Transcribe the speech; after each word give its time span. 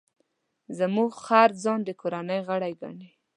زموږ 0.77 1.11
خر 1.25 1.49
ځان 1.63 1.79
د 1.85 1.89
کورنۍ 2.01 2.39
غړی 2.47 2.73
ګڼي. 2.81 3.09